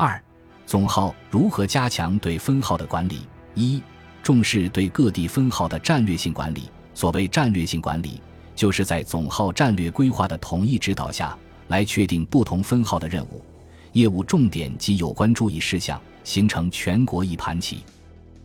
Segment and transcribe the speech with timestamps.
[0.00, 0.22] 二、
[0.64, 3.22] 总号如何加强对分号的管理？
[3.56, 3.82] 一、
[4.22, 6.70] 重视对各地分号的战略性管理。
[6.94, 8.22] 所谓战略性管理，
[8.54, 13.44] 就是在总号战略规划的统一指导下来确定不同分号的任务、
[13.92, 17.82] 业务重点及有关注意事项，形成全国一盘棋。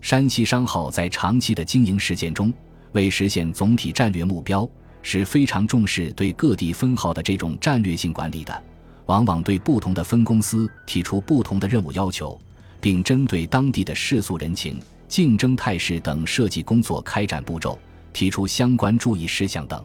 [0.01, 2.51] 山西商号在长期的经营实践中，
[2.93, 4.67] 为实现总体战略目标，
[5.04, 8.63] 是非常重视对各地分号的这种战略性管理的。
[9.05, 12.39] 往往对不同的分公司提出不同的任务要求，
[12.79, 17.77] 并针对当地的世俗人情、竞争态势等设计工作开展步骤，
[18.12, 19.84] 提出相关注意事项等。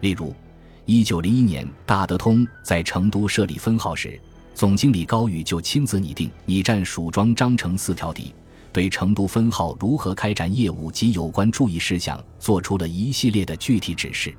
[0.00, 0.34] 例如，
[0.84, 4.20] 一九零一年大德通在成都设立分号时，
[4.54, 8.34] 总经理高宇就亲自拟定拟战蜀庄章程四条底，
[8.72, 14.34] 对成都分号如何开展业务及有关注意事项做出了一系列的具体指示。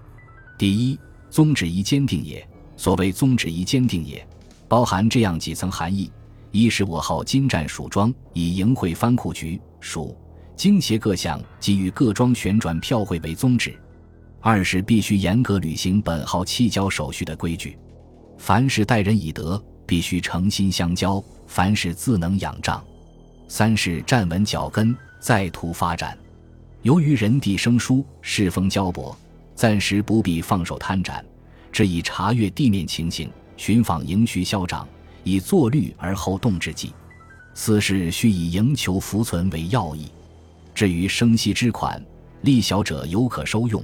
[0.57, 2.45] 第一，宗旨宜坚定也。
[2.81, 4.27] 所谓宗旨宜坚定也，
[4.67, 6.12] 包含这样几层含义：
[6.49, 10.17] 一是我号金战蜀庄，以营会藩库局蜀
[10.55, 13.70] 经协各项给予各庄旋转票汇为宗旨；
[14.40, 17.77] 二是必须严格履行本号弃交手续的规矩，
[18.40, 22.82] 凡是待人以德，必须诚心相交；凡事自能仰仗；
[23.48, 26.18] 三是站稳脚跟，再图发展。
[26.82, 29.16] 由于人地生疏，世风交薄，
[29.54, 31.23] 暂时不必放手贪展。
[31.71, 34.87] 只以查阅地面情形，寻访营需消长，
[35.23, 36.93] 以作虑而后动之计。
[37.53, 40.07] 四是须以营求浮存为要义。
[40.73, 42.03] 至于生息之款，
[42.41, 43.83] 利小者犹可收用，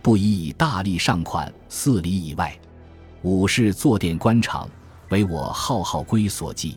[0.00, 2.56] 不宜以大利上款四里以外。
[3.22, 4.68] 五是坐殿官场，
[5.10, 6.76] 为我浩浩归所寄。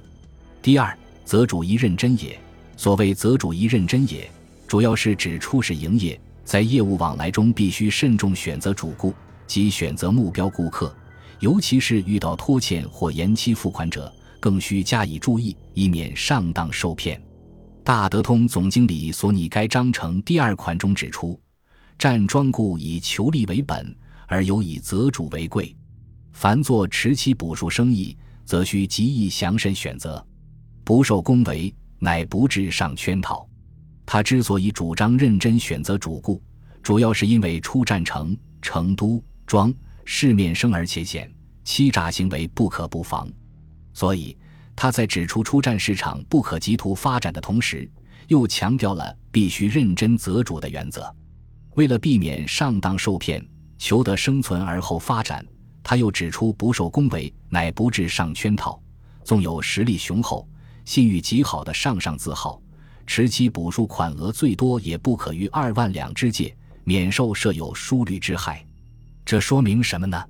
[0.62, 2.38] 第二，则主宜认真也。
[2.76, 4.28] 所谓则主宜认真也，
[4.68, 9.14] 主要是指初始营业，在业务往来中必须慎重选择主顾。
[9.52, 10.96] 即选择目标顾客，
[11.42, 17.22] 尤其是遇到拖欠或延期付款者，更需加以注意，以免上当受骗。
[17.84, 21.38] 大德通总经理所拟该章程第二款中指出
[22.00, 23.94] ：“占庄固以求利为本，
[24.26, 25.76] 而有以择主为贵。
[26.32, 30.26] 凡做持期补数生意，则需极易详慎选择，
[30.86, 33.46] 不受恭维，乃不致上圈套。”
[34.08, 36.42] 他之所以主张认真选择主顾，
[36.82, 39.22] 主要是因为出战城成都。
[39.52, 39.74] 庄
[40.06, 41.30] 市面生而且险，
[41.66, 43.30] 欺诈行为不可不防，
[43.94, 44.38] 所以
[44.78, 47.86] 他在指出出战市场不可急图发展的同时，
[48.30, 51.14] 又强调了必须认真择主的原则。
[51.76, 53.46] 为了避免上当受骗，
[53.78, 55.46] 求得生存而后发展，
[55.84, 58.82] 他又指出不受恭维，乃不致上圈套。
[59.26, 60.48] 纵有实力雄厚、
[60.86, 62.62] 信誉极好的上上字号，
[63.06, 68.66] 持期补数款额最多也不可逾二万两之界，免受设有疏虑之害。
[69.26, 70.22] 这说明什么呢？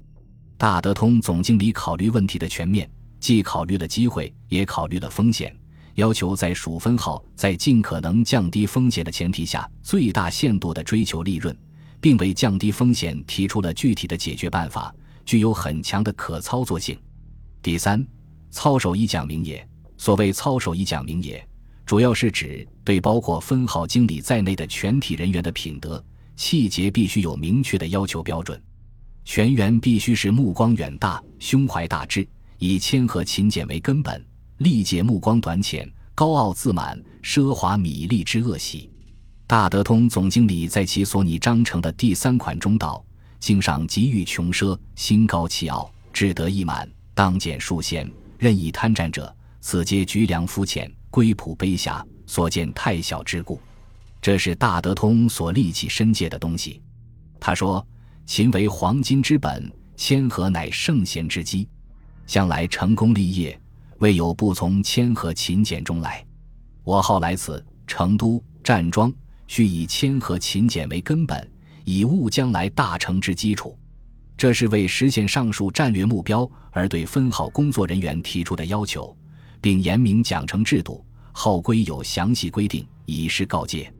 [0.58, 5.56] 大德通总经理考虑问题的全面，既考虑了机会，也考虑了风险，
[5.96, 11.58] 要求在数分号在尽可能降低风险的前提下，最大限度地追求利润，
[12.00, 14.94] 并为降低风险提出了具体的解决办法，
[15.26, 17.00] 具有很强的可操作性。
[17.64, 18.06] 第三，
[18.52, 19.68] 操守一讲明也。
[19.98, 21.44] 所谓操守一讲明也，
[21.86, 26.04] 主要是指对包括分号经理在内的全体人员的品德、
[26.36, 28.60] 气节必须有明确的要求标准。
[29.24, 32.28] 全员必须是目光远大、胸怀大志，
[32.58, 34.24] 以谦和勤俭为根本，
[34.58, 38.90] 力解目光短浅、高傲自满、奢华米利之恶习。
[39.46, 43.04] 大德通总经理在其所拟章程的第三款中道
[43.40, 48.10] ：“经上极欲穷奢，心高气傲，志得意满，当减数贤，
[48.40, 53.62] 任意贪占者，此皆局良肤浅、归朴卑狭，所见太小之故。”
[54.20, 56.82] 这是大德通所立起身界的东西。
[57.40, 57.86] 他说。
[58.32, 61.68] 勤为黄金之本，谦和乃圣贤之基。
[62.26, 63.60] 向来成功立业，
[64.00, 66.26] 未有不从谦和勤俭中来。
[66.86, 69.14] 我号来此成都站庄，
[69.48, 71.46] 须以谦和勤俭为根本，
[71.84, 73.78] 以务将来大成之基础。
[74.38, 79.14] 这是为实现上述战略目标而对分号工作人员提出的要求，
[79.60, 83.94] 并严明奖惩制度，号规有详细规定，以示告诫。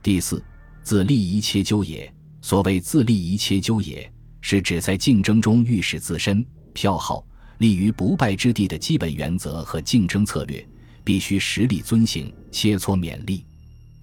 [0.00, 0.40] 第四，
[0.84, 2.08] 自立一切纠也。
[2.42, 7.24] 所谓自立一切纠也，是指在竞争中预示自身票号
[7.58, 10.66] 立于不败之地的基本原则和竞争策略，
[11.04, 13.46] 必须实力遵行，切磋勉励。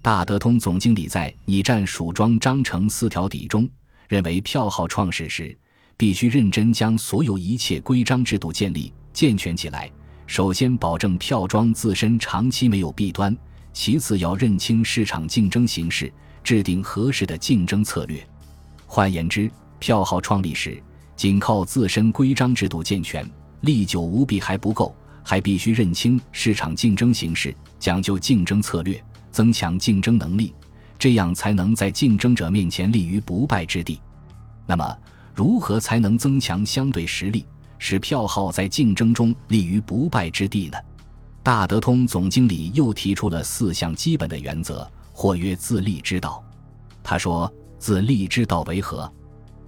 [0.00, 3.68] 大德通总经理在拟战蜀庄章程四条底中，
[4.08, 5.56] 认为票号创始时，
[5.98, 9.90] 必须认真将所有一切规章制度建立健全起来。
[10.26, 13.34] 首先，保证票庄自身长期没有弊端；
[13.74, 16.10] 其次，要认清市场竞争形势。
[16.42, 18.26] 制定合适的竞争策略。
[18.92, 19.48] 换言之，
[19.78, 20.82] 票号创立时，
[21.14, 23.24] 仅靠自身规章制度健全、
[23.60, 24.92] 历久无弊还不够，
[25.22, 29.00] 还必须认清市场竞争形势，讲究竞争策略，
[29.30, 30.52] 增强竞争能力，
[30.98, 34.00] 这样才能在竞争者面前立于不败之地。
[34.66, 34.98] 那么，
[35.36, 37.46] 如何才能增强相对实力，
[37.78, 40.76] 使票号在竞争中立于不败之地呢？
[41.44, 46.42] 大德通总经理又提出了四项基本的原则，或曰自立之道。
[47.04, 47.48] 他说
[47.80, 49.10] ：“自立之道为何？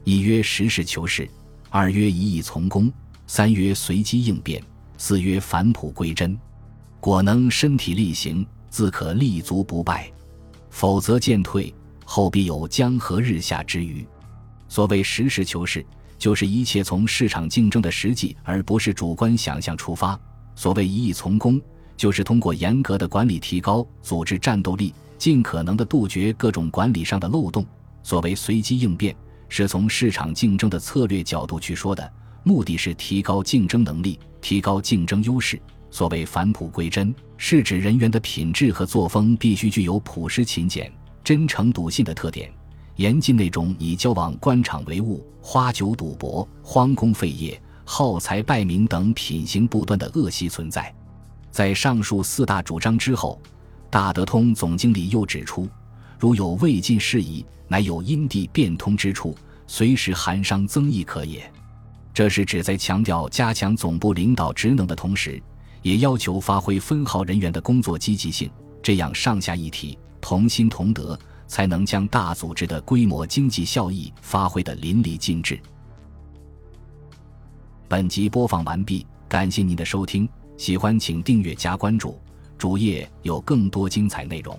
[0.05, 1.27] 一曰实事求是，
[1.71, 2.93] 二曰一意从公，
[3.27, 4.63] 三曰随机应变，
[4.99, 6.39] 四曰返璞归真。
[7.01, 10.13] 果能身体力行，自可立足不败；
[10.69, 11.75] 否则渐退，
[12.05, 14.07] 后必有江河日下之虞。”
[14.69, 15.85] 所谓实事求是，
[16.19, 20.21] 就是一切从市场竞争的实际，而不是主观想象出发。
[20.55, 21.59] 所谓一意从公，
[21.97, 27.65] 就是通过严格的管理提高组织战斗力，尽可能的杜绝各种管理上的漏洞。
[28.03, 29.15] 所谓随机应变，
[29.49, 32.13] 是从市场竞争的策略角度去说的，
[32.43, 35.61] 目的是提高竞争能力，提高竞争优势。
[35.91, 40.91] 所谓返璞归真，是指人员的品质和作风必须具有朴实勤俭、
[41.23, 42.51] 真诚笃信的特点，
[42.97, 47.61] 严禁那种以交往官场为务、花酒赌博、荒工废业。
[47.85, 50.95] 耗财败民等品行不端的恶习存在，
[51.51, 53.43] 在上述四大主张之后，
[53.91, 55.69] 大德通总经理又指出，
[56.23, 59.37] 如有未尽事宜，乃有因地变通之处，
[59.67, 61.53] 随时函商增益可也。
[62.15, 65.43] 这是指在强调加强总部领导职能的同时，
[65.83, 68.49] 也要求发挥分号人员的工作积极性，
[68.81, 75.59] 这样上下一体、同心同德，才能将大组织的规模经济效益发挥得淋漓尽致。
[77.89, 82.17] 本集播放完毕，感谢您的收听，喜欢请订阅加关注，
[82.57, 84.57] 主页有更多精彩内容。